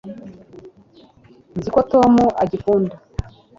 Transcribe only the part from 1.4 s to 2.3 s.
nzi ko tom